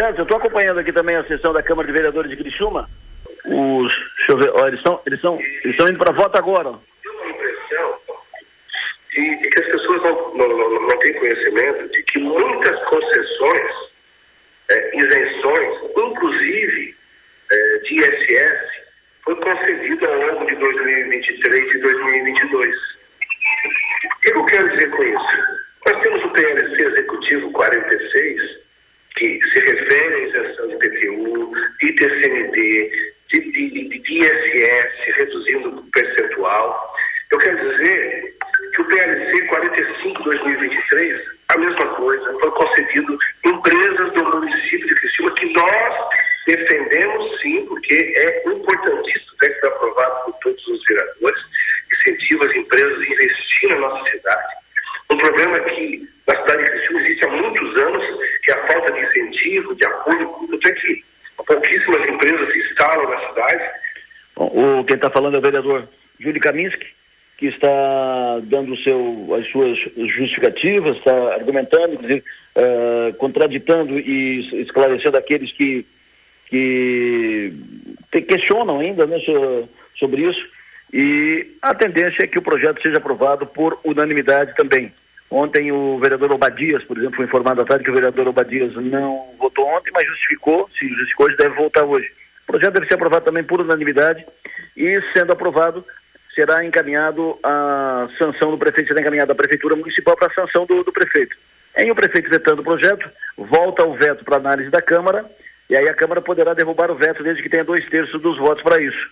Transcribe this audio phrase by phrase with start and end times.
[0.00, 0.18] certo.
[0.18, 2.88] Eu estou acompanhando aqui também a sessão da Câmara de Vereadores de Criciúma.
[3.44, 5.20] Os, deixa eu ver, ó, eles estão eles
[5.64, 6.72] eles indo para voto agora.
[7.02, 7.98] Deu uma impressão
[9.10, 13.72] de, que as pessoas não, não, não, não têm conhecimento de que muitas concessões,
[14.70, 16.96] é, isenções, inclusive
[17.52, 18.70] é, de ISS,
[19.24, 22.76] foi concedida ao longo de 2023 e 2022.
[24.04, 25.59] O que eu quero dizer com isso?
[35.50, 36.94] Reduzindo o percentual.
[37.30, 38.34] Eu quero dizer
[38.74, 45.52] que o PLC 45-2023, a mesma coisa, foi concedido empresas do município de Criciúma que
[45.52, 45.94] nós
[46.46, 51.42] defendemos sim, porque é importantíssimo, deve ser aprovado por todos os vereadores,
[51.92, 54.54] incentiva as empresas a investir na nossa cidade.
[55.10, 58.04] Um problema que na cidade de Criciúma existe há muitos anos,
[58.42, 61.04] que é a falta de incentivo, de apoio, tanto é que
[61.46, 63.70] pouquíssimas empresas se instalam na cidade.
[64.36, 65.88] Bom, o, quem está falando é o vereador
[66.18, 66.84] Júlio Kaminski,
[67.38, 72.24] que está dando seu, as suas justificativas, está argumentando, inclusive,
[72.56, 75.86] uh, contraditando e esclarecendo aqueles que,
[76.50, 77.52] que
[78.28, 79.18] questionam ainda né,
[79.96, 80.44] sobre isso.
[80.92, 84.92] E a tendência é que o projeto seja aprovado por unanimidade também.
[85.30, 89.24] Ontem o vereador Obadias, por exemplo, foi informado à tarde que o vereador Obadias não
[89.38, 92.10] votou ontem, mas justificou, se justificou, hoje deve voltar hoje.
[92.42, 94.26] O projeto deve ser aprovado também por unanimidade
[94.76, 95.84] e, sendo aprovado,
[96.34, 100.82] será encaminhado a sanção do prefeito, será encaminhado à Prefeitura Municipal para a sanção do,
[100.82, 101.36] do prefeito.
[101.76, 105.24] Em o prefeito vetando o projeto, volta o veto para análise da Câmara,
[105.68, 108.62] e aí a Câmara poderá derrubar o veto desde que tenha dois terços dos votos
[108.62, 109.10] para isso.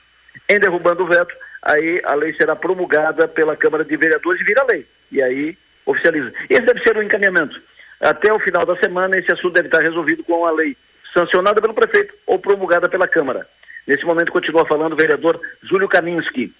[0.48, 4.64] Em derrubando o veto, aí a lei será promulgada pela Câmara de Vereadores e vira
[4.64, 4.86] lei.
[5.10, 5.56] E aí
[5.86, 6.32] oficializa.
[6.48, 7.60] Esse deve ser o encaminhamento.
[8.00, 10.76] Até o final da semana, esse assunto deve estar resolvido com a lei
[11.12, 13.46] sancionada pelo prefeito ou promulgada pela Câmara.
[13.88, 16.52] Nesse momento, continua falando o vereador Júlio Kaminski.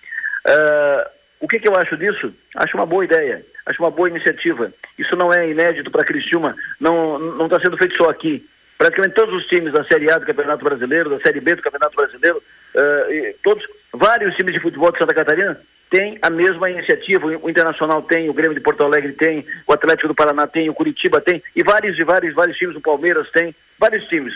[0.47, 2.33] Uh, o que, que, eu acho disso?
[2.57, 4.73] Acho uma boa ideia, acho uma boa iniciativa.
[4.99, 8.45] Isso não é inédito para Criciúma, não está sendo feito só aqui.
[8.79, 11.95] Praticamente todos os times da Série A do Campeonato Brasileiro, da Série B do Campeonato
[11.95, 15.61] Brasileiro, uh, todos, vários times de futebol de Santa Catarina
[15.91, 17.27] tem a mesma iniciativa.
[17.27, 20.75] O Internacional tem, o Grêmio de Porto Alegre tem, o Atlético do Paraná tem, o
[20.75, 24.35] Curitiba tem, e vários e vários, vários times, o Palmeiras tem, vários times.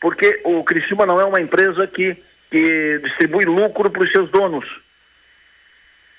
[0.00, 2.16] Porque o Criciúma não é uma empresa que,
[2.54, 4.64] que distribui lucro para os seus donos.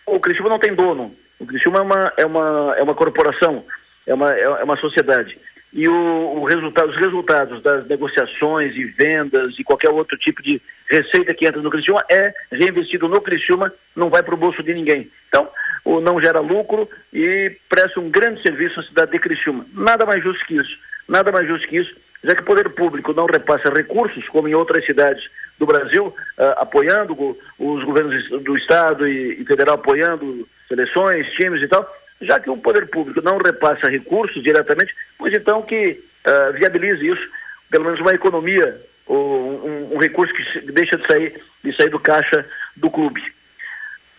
[0.05, 1.15] O Criciúma não tem dono.
[1.39, 3.63] O Criciúma é uma, é uma, é uma corporação,
[4.05, 5.37] é uma, é uma sociedade
[5.75, 10.61] e o, o resultado, os resultados das negociações e vendas e qualquer outro tipo de
[10.89, 14.73] receita que entra no Criciúma é reinvestido no Criciúma, não vai para o bolso de
[14.73, 15.09] ninguém.
[15.27, 15.49] Então,
[15.83, 19.65] o não gera lucro e presta um grande serviço à cidade de Criciúma.
[19.73, 20.77] Nada mais justo que isso.
[21.09, 21.93] Nada mais justo que isso,
[22.23, 26.43] já que o poder público não repassa recursos, como em outras cidades do Brasil, uh,
[26.57, 27.13] apoiando
[27.57, 31.87] os governos do Estado e, e federal apoiando seleções, times e tal,
[32.21, 37.27] já que o poder público não repassa recursos diretamente, pois então que uh, viabilize isso,
[37.69, 42.45] pelo menos uma economia, um, um, recurso que deixa de sair, de sair do caixa
[42.75, 43.21] do clube.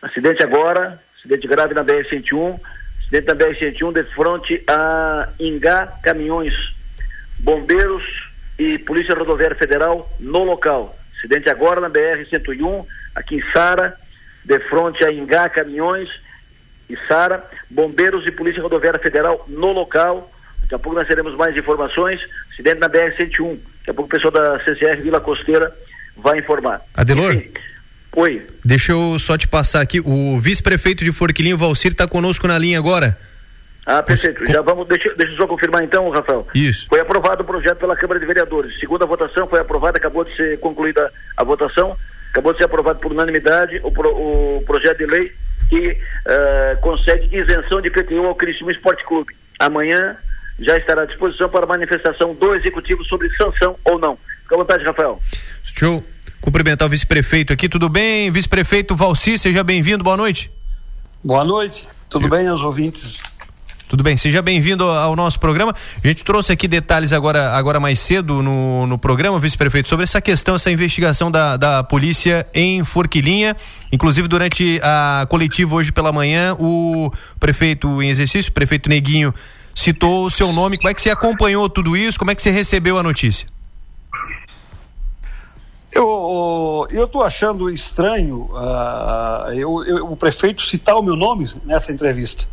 [0.00, 2.60] Acidente agora, acidente grave na BR-101,
[3.02, 6.54] acidente na BR-101 de frente a Ingá Caminhões,
[7.38, 8.04] bombeiros
[8.58, 10.95] e Polícia Rodoviária Federal no local.
[11.18, 13.96] Acidente agora na BR-101, aqui em Sara,
[14.44, 16.08] de frente a Ingá Caminhões,
[16.88, 20.32] e Sara, bombeiros e Polícia Rodoviária Federal no local.
[20.62, 22.20] Daqui a pouco nós teremos mais informações.
[22.52, 23.58] Acidente na BR-101.
[23.78, 25.74] Daqui a pouco o pessoal da CCR Vila Costeira
[26.16, 26.80] vai informar.
[26.94, 27.34] Adelor?
[27.34, 27.50] Enfim,
[28.14, 28.46] oi.
[28.64, 30.00] Deixa eu só te passar aqui.
[30.00, 33.18] O vice-prefeito de Forquilinho, Valcir, está conosco na linha agora.
[33.86, 34.44] Ah, perfeito.
[34.50, 36.44] Já vamos, deixa, deixa eu só confirmar então, Rafael.
[36.52, 36.86] Isso.
[36.88, 38.76] Foi aprovado o projeto pela Câmara de Vereadores.
[38.80, 41.96] Segunda votação foi aprovada, acabou de ser concluída a votação,
[42.30, 45.32] acabou de ser aprovado por unanimidade o, pro, o projeto de lei
[45.70, 49.32] que uh, concede isenção de PTU ao Criciúma Esporte Clube.
[49.58, 50.16] Amanhã
[50.58, 54.18] já estará à disposição para manifestação do Executivo sobre sanção ou não.
[54.42, 55.20] Fica à vontade, Rafael.
[55.62, 56.04] Deixa eu
[56.40, 57.68] cumprimentar o vice-prefeito aqui.
[57.68, 58.32] Tudo bem?
[58.32, 60.02] Vice-prefeito Valci, seja bem-vindo.
[60.02, 60.50] Boa noite.
[61.22, 61.88] Boa noite.
[62.08, 62.30] Tudo Sim.
[62.30, 63.35] bem, os ouvintes?
[63.88, 65.72] Tudo bem, seja bem-vindo ao nosso programa.
[66.02, 70.20] A gente trouxe aqui detalhes agora, agora mais cedo no, no programa, vice-prefeito, sobre essa
[70.20, 73.56] questão, essa investigação da, da polícia em Forquilinha.
[73.92, 79.32] Inclusive, durante a coletiva hoje pela manhã, o prefeito em exercício, o prefeito Neguinho,
[79.72, 80.78] citou o seu nome.
[80.78, 82.18] Como é que você acompanhou tudo isso?
[82.18, 83.46] Como é que você recebeu a notícia?
[85.94, 92.46] Eu estou achando estranho uh, eu, eu, o prefeito citar o meu nome nessa entrevista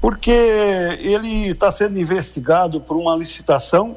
[0.00, 3.96] porque ele está sendo investigado por uma licitação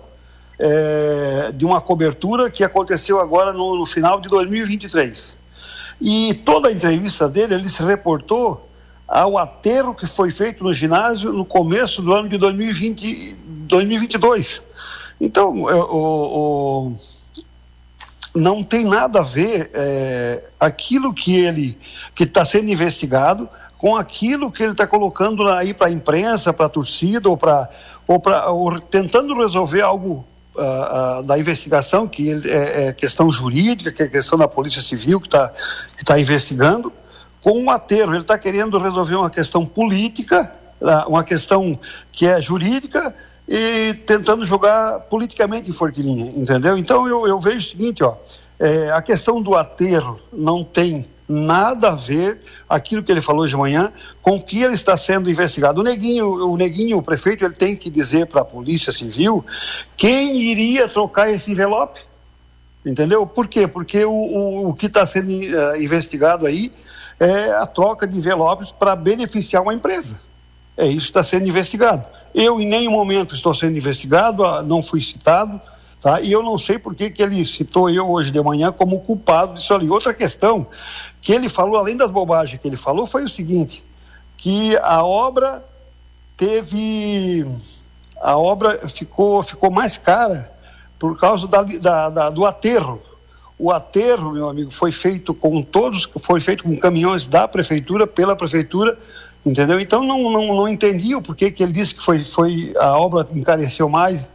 [0.58, 5.34] é, de uma cobertura que aconteceu agora no, no, final de 2023.
[6.00, 8.70] E toda a entrevista dele, ele se reportou
[9.08, 13.36] ao aterro que foi feito no ginásio no começo do ano de 2020,
[13.68, 14.62] 2022.
[15.20, 16.96] Então, é, o, o
[18.34, 21.78] não tem nada a ver é, aquilo que ele
[22.16, 23.50] que está sendo investigado
[23.82, 27.68] com aquilo que ele está colocando aí para a imprensa, para a torcida ou para
[28.08, 28.46] ou para
[28.92, 30.24] tentando resolver algo
[30.56, 34.84] uh, uh, da investigação que ele, é, é, questão jurídica, que é questão da polícia
[34.84, 35.52] civil que está
[35.98, 36.94] que tá investigando
[37.42, 38.14] com um aterro.
[38.14, 41.80] Ele está querendo resolver uma questão política, uh, uma questão
[42.12, 43.16] que é jurídica
[43.48, 46.78] e tentando jogar politicamente em Forquilinha, entendeu?
[46.78, 48.14] Então eu, eu vejo o seguinte, ó,
[48.60, 53.56] é, a questão do aterro não tem nada a ver aquilo que ele falou de
[53.56, 53.92] manhã
[54.22, 55.82] com o que ele está sendo investigado.
[55.82, 59.44] O Neguinho, o Neguinho, o prefeito, ele tem que dizer para a Polícia Civil
[59.96, 62.00] quem iria trocar esse envelope.
[62.86, 63.26] Entendeu?
[63.28, 63.68] Por quê?
[63.68, 66.72] Porque o, o, o que está sendo uh, investigado aí
[67.20, 70.20] é a troca de envelopes para beneficiar uma empresa.
[70.76, 72.04] É isso que está sendo investigado.
[72.34, 75.62] Eu, em nenhum momento, estou sendo investigado, não fui citado,
[76.02, 76.20] tá?
[76.22, 79.54] e eu não sei por que, que ele citou eu hoje de manhã como culpado
[79.54, 79.88] disso ali.
[79.88, 80.66] Outra questão
[81.22, 83.84] que ele falou, além das bobagens que ele falou, foi o seguinte:
[84.38, 85.64] que a obra
[86.36, 87.46] teve.
[88.22, 90.52] A obra ficou, ficou mais cara
[91.00, 93.02] por causa da, da, da, do aterro.
[93.58, 98.36] O aterro, meu amigo, foi feito com todos, foi feito com caminhões da prefeitura, pela
[98.36, 98.98] prefeitura,
[99.46, 99.80] Entendeu?
[99.80, 103.28] Então não, não, não entendi o porquê que ele disse que foi, foi a obra
[103.34, 104.30] encareceu mais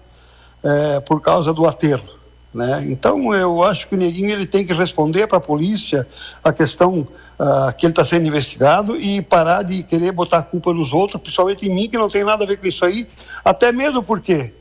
[0.62, 2.15] é, por causa do aterro.
[2.52, 2.87] Né?
[2.88, 6.06] Então eu acho que o Neguinho ele tem que responder para a polícia
[6.43, 7.06] a questão
[7.38, 11.20] uh, que ele está sendo investigado e parar de querer botar a culpa nos outros,
[11.20, 13.06] principalmente em mim, que não tem nada a ver com isso aí,
[13.44, 14.54] até mesmo porque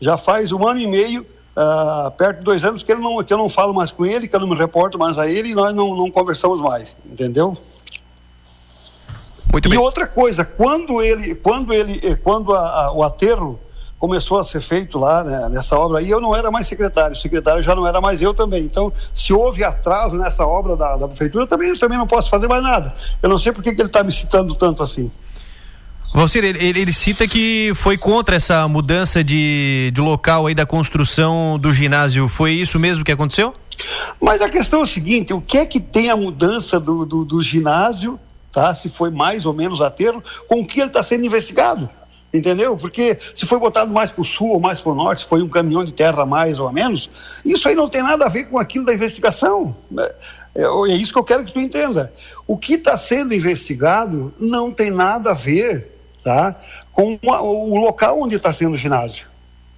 [0.00, 3.32] já faz um ano e meio, uh, perto de dois anos, que, ele não, que
[3.32, 5.54] eu não falo mais com ele, que eu não me reporto mais a ele e
[5.54, 7.52] nós não, não conversamos mais, entendeu?
[9.52, 9.78] Muito e bem.
[9.78, 13.60] outra coisa, quando ele, quando ele, eh, quando a, a, o aterro
[14.02, 17.16] começou a ser feito lá né, nessa obra aí, eu não era mais secretário, o
[17.16, 18.64] secretário já não era mais eu também.
[18.64, 22.48] Então, se houve atraso nessa obra da, da prefeitura, também, eu também não posso fazer
[22.48, 22.92] mais nada.
[23.22, 25.08] Eu não sei por que, ele está me citando tanto assim.
[26.12, 31.56] Valcir, ele, ele, cita que foi contra essa mudança de, de local aí da construção
[31.56, 32.28] do ginásio.
[32.28, 33.54] Foi isso mesmo que aconteceu?
[34.20, 37.24] Mas a questão é o seguinte: o que é que tem a mudança do, do,
[37.24, 38.18] do ginásio
[38.50, 38.74] tá?
[38.74, 41.88] se foi mais ou menos aterro, com o que ele está sendo investigado.
[42.32, 42.76] Entendeu?
[42.78, 45.42] Porque se foi botado mais para o sul ou mais para o norte, se foi
[45.42, 47.10] um caminhão de terra mais ou menos,
[47.44, 49.76] isso aí não tem nada a ver com aquilo da investigação.
[50.54, 52.10] É, é isso que eu quero que tu entenda.
[52.46, 55.92] O que está sendo investigado não tem nada a ver
[56.24, 56.56] tá,
[56.90, 59.26] com o local onde está sendo o ginásio.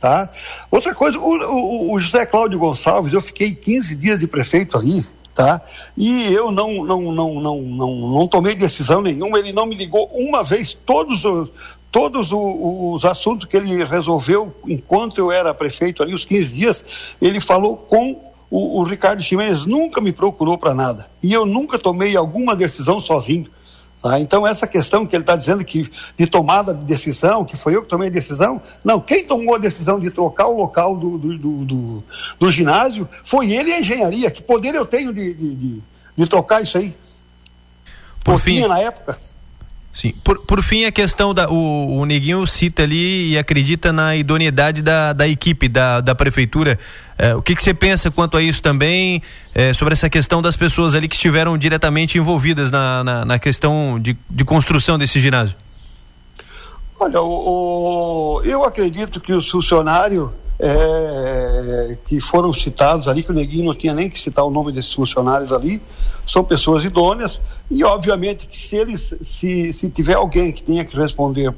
[0.00, 0.28] Tá?
[0.70, 5.04] Outra coisa, o, o, o José Cláudio Gonçalves, eu fiquei 15 dias de prefeito ali,
[5.34, 5.62] tá?
[5.96, 10.06] E eu não, não, não, não, não, não tomei decisão nenhuma, ele não me ligou
[10.12, 11.50] uma vez, todos os,
[11.94, 17.40] todos os assuntos que ele resolveu enquanto eu era prefeito ali, os 15 dias, ele
[17.40, 21.08] falou com o, o Ricardo Ximenes, nunca me procurou para nada.
[21.22, 23.48] E eu nunca tomei alguma decisão sozinho.
[24.02, 24.18] Tá?
[24.18, 25.88] Então, essa questão que ele está dizendo que
[26.18, 29.58] de tomada de decisão, que foi eu que tomei a decisão, não, quem tomou a
[29.58, 32.04] decisão de trocar o local do, do, do, do,
[32.40, 34.32] do ginásio foi ele e a engenharia.
[34.32, 35.82] Que poder eu tenho de, de, de,
[36.16, 36.92] de trocar isso aí?
[38.24, 39.16] Por fim, na época.
[39.94, 40.12] Sim.
[40.24, 41.48] Por, por fim, a questão da.
[41.48, 46.76] O, o Neguinho cita ali e acredita na idoneidade da, da equipe, da, da prefeitura.
[47.16, 49.22] É, o que, que você pensa quanto a isso também,
[49.54, 54.00] é, sobre essa questão das pessoas ali que estiveram diretamente envolvidas na, na, na questão
[54.00, 55.54] de, de construção desse ginásio?
[56.98, 63.34] Olha, o, o, eu acredito que o funcionário é, que foram citados ali, que o
[63.34, 65.80] Neguinho não tinha nem que citar o nome desses funcionários ali,
[66.26, 70.96] são pessoas idôneas e obviamente que se eles se, se tiver alguém que tenha que
[70.96, 71.52] responder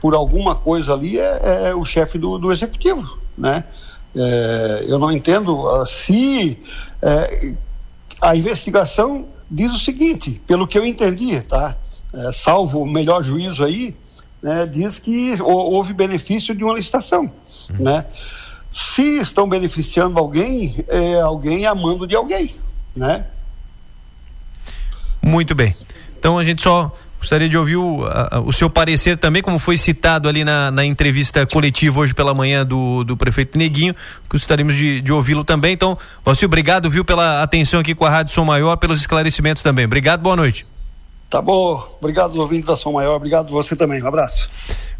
[0.00, 3.64] por alguma coisa ali é, é o chefe do, do executivo, né?
[4.16, 6.58] É, eu não entendo uh, se
[7.00, 7.54] é,
[8.20, 11.76] a investigação diz o seguinte, pelo que eu entendi, tá?
[12.12, 13.94] É, salvo o melhor juízo aí,
[14.42, 17.30] né, diz que houve benefício de uma licitação,
[17.70, 17.84] uhum.
[17.84, 18.04] né?
[18.72, 22.54] Se estão beneficiando alguém, é alguém amando de alguém,
[22.94, 23.26] né?
[25.20, 25.74] Muito bem.
[26.18, 29.76] Então a gente só gostaria de ouvir o, a, o seu parecer também, como foi
[29.76, 33.94] citado ali na, na entrevista coletiva hoje pela manhã do, do prefeito Neguinho,
[34.28, 35.74] gostaríamos de, de ouvi-lo também.
[35.74, 39.84] Então, Valcir, obrigado, viu, pela atenção aqui com a Rádio Som Maior, pelos esclarecimentos também.
[39.84, 40.64] Obrigado, boa noite.
[41.30, 44.50] Tá bom, obrigado ouvindo da Som Maior, obrigado você também, um abraço.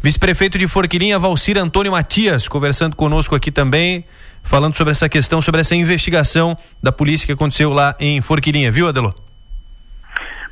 [0.01, 4.05] Vice-prefeito de Forquilinha, Valcir Antônio Matias, conversando conosco aqui também,
[4.41, 8.87] falando sobre essa questão, sobre essa investigação da polícia que aconteceu lá em Forquilinha, viu,
[8.87, 9.13] Adelo?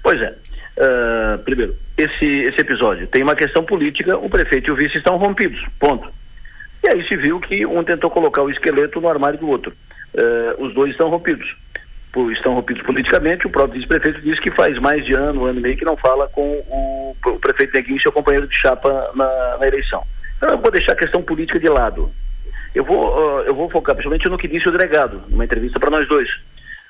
[0.03, 0.35] Pois é.
[0.77, 5.15] Uh, primeiro, esse, esse episódio tem uma questão política, o prefeito e o vice estão
[5.15, 6.09] rompidos, ponto.
[6.83, 9.73] E aí se viu que um tentou colocar o esqueleto no armário do outro.
[10.13, 11.55] Uh, os dois estão rompidos.
[12.11, 15.61] Por, estão rompidos politicamente, o próprio vice-prefeito disse que faz mais de ano, ano e
[15.61, 19.67] meio que não fala com o, o prefeito Neguinho, seu companheiro de chapa na, na
[19.67, 20.03] eleição.
[20.37, 22.11] Então eu vou deixar a questão política de lado.
[22.73, 25.91] Eu vou, uh, eu vou focar principalmente no que disse o delegado, numa entrevista para
[25.91, 26.29] nós dois.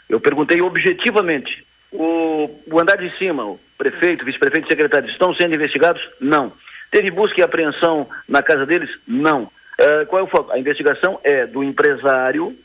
[0.07, 5.55] Eu perguntei objetivamente o, o andar de cima, o prefeito, vice-prefeito e secretário estão sendo
[5.55, 6.01] investigados?
[6.19, 6.51] Não.
[6.91, 8.89] Teve busca e apreensão na casa deles?
[9.07, 9.43] Não.
[9.43, 10.51] Uh, qual é o foco?
[10.51, 12.55] A investigação é do empresário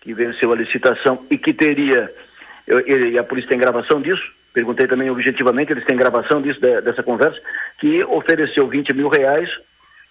[0.00, 2.10] que venceu a licitação e que teria,
[2.86, 7.40] e a polícia tem gravação disso, perguntei também objetivamente, eles têm gravação disso, dessa conversa,
[7.78, 9.48] que ofereceu 20 mil reais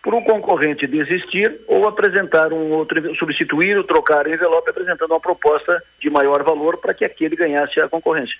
[0.01, 5.19] por um concorrente desistir ou apresentar um outro, substituir ou trocar o envelope apresentando uma
[5.19, 8.37] proposta de maior valor para que aquele ganhasse a concorrência.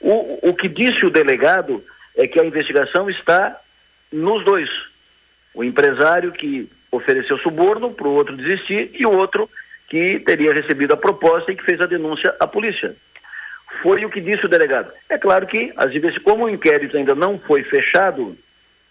[0.00, 1.82] O, o que disse o delegado
[2.16, 3.56] é que a investigação está
[4.12, 4.68] nos dois.
[5.54, 9.48] O empresário que ofereceu suborno para o outro desistir e o outro
[9.88, 12.94] que teria recebido a proposta e que fez a denúncia à polícia.
[13.82, 14.90] Foi o que disse o delegado.
[15.08, 18.36] É claro que, as como o inquérito ainda não foi fechado,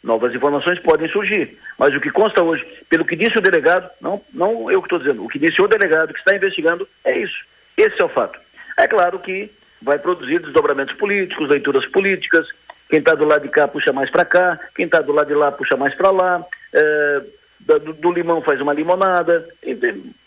[0.04, 1.58] novas informações podem surgir.
[1.78, 5.00] Mas o que consta hoje, pelo que disse o delegado, não, não eu que estou
[5.00, 7.44] dizendo, o que disse o delegado que está investigando é isso.
[7.76, 8.40] Esse é o fato.
[8.78, 12.48] É claro que vai produzir desdobramentos políticos, leituras políticas,
[12.90, 15.34] quem está do lado de cá puxa mais para cá, quem está do lado de
[15.34, 17.22] lá puxa mais para lá, é,
[17.66, 19.48] do, do, limão faz uma limonada,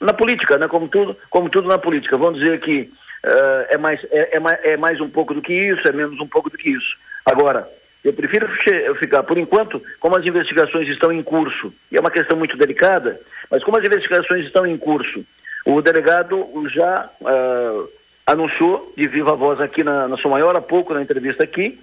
[0.00, 2.16] na política, né, como, tudo, como tudo na política.
[2.16, 5.52] Vamos dizer que uh, é, mais, é, é, mais, é mais um pouco do que
[5.52, 6.96] isso, é menos um pouco do que isso.
[7.24, 7.68] Agora,
[8.04, 8.48] eu prefiro
[8.96, 13.20] ficar, por enquanto, como as investigações estão em curso, e é uma questão muito delicada,
[13.50, 15.24] mas como as investigações estão em curso,
[15.64, 17.88] o delegado já uh,
[18.26, 21.78] anunciou de viva voz aqui na, na sua maior há pouco, na entrevista aqui,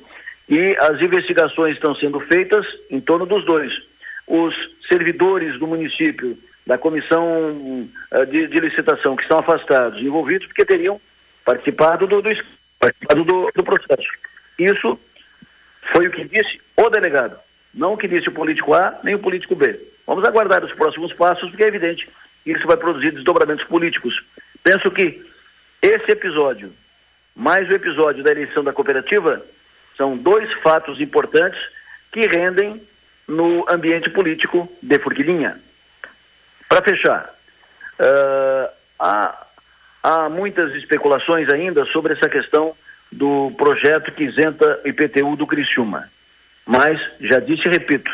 [0.49, 3.73] e as investigações estão sendo feitas em torno dos dois.
[4.27, 4.55] Os
[4.87, 10.99] servidores do município, da comissão uh, de, de, licitação, que estão afastados, envolvidos, porque teriam
[11.43, 12.29] participado do, do
[12.79, 14.09] participado do, do processo.
[14.57, 14.99] Isso
[15.91, 17.37] foi o que disse o delegado,
[17.73, 19.79] não o que disse o político A nem o político B.
[20.07, 22.07] Vamos aguardar os próximos passos, porque é evidente
[22.43, 24.23] que isso vai produzir desdobramentos políticos.
[24.63, 25.23] Penso que
[25.81, 26.71] esse episódio,
[27.35, 29.43] mais o episódio da eleição da cooperativa,
[29.97, 31.59] são dois fatos importantes
[32.11, 32.81] que rendem
[33.27, 35.59] no ambiente político de Forquilinha.
[36.69, 37.33] Para fechar,
[37.99, 39.45] uh, há,
[40.03, 42.75] há muitas especulações ainda sobre essa questão
[43.11, 46.09] do projeto que isenta IPTU do Criciúma.
[46.65, 48.11] Mas, já disse e repito,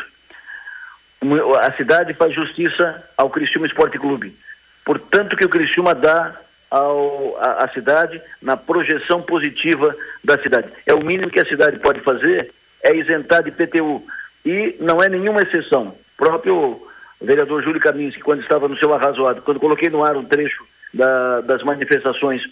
[1.60, 4.36] a cidade faz justiça ao Criciúma Esporte Clube.
[4.84, 6.36] Portanto, que o Criciúma dá
[6.70, 10.68] ao, a, a, cidade na projeção positiva da cidade.
[10.86, 12.50] É o mínimo que a cidade pode fazer,
[12.82, 14.02] é isentar de IPTU.
[14.44, 15.88] E não é nenhuma exceção.
[15.88, 16.80] O próprio
[17.20, 21.40] vereador Júlio Kaminski, quando estava no seu arrazoado, quando coloquei no ar um trecho da,
[21.40, 22.42] das manifestações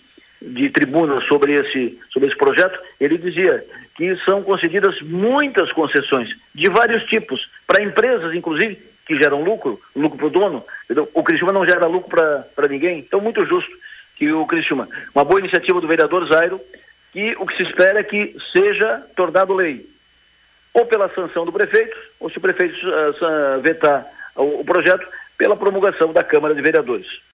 [0.40, 6.68] de tribuna sobre esse, sobre esse projeto, ele dizia que são concedidas muitas concessões de
[6.70, 10.64] vários tipos, para empresas, inclusive, que geram lucro, lucro para o dono.
[11.12, 13.70] O Criciúma não gera lucro para ninguém, então muito justo
[14.16, 14.88] que o Criciúma.
[15.14, 16.60] Uma boa iniciativa do vereador Zairo,
[17.12, 19.84] que o que se espera é que seja tornado lei,
[20.72, 26.12] ou pela sanção do prefeito, ou se o prefeito uh, vetar o projeto, pela promulgação
[26.12, 27.20] da Câmara de Vereadores.